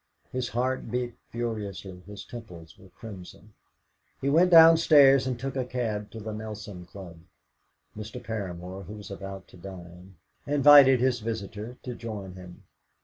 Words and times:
His 0.31 0.49
heart 0.49 0.89
beat 0.89 1.13
furiously, 1.29 1.99
his 2.07 2.25
temples 2.25 2.75
were 2.75 2.89
crimson. 2.89 3.53
He 4.19 4.29
went 4.31 4.49
downstairs, 4.49 5.27
and 5.27 5.39
took 5.39 5.55
a 5.55 5.63
cab 5.63 6.09
to 6.09 6.19
the 6.19 6.33
Nelson 6.33 6.87
Club. 6.87 7.19
Mr. 7.95 8.19
Paramor, 8.19 8.85
who 8.85 8.95
was 8.95 9.11
about 9.11 9.47
to 9.49 9.57
dine, 9.57 10.15
invited 10.47 11.01
his 11.01 11.19
visitor 11.19 11.77
to 11.83 11.93
join 11.93 12.33
him. 12.33 12.63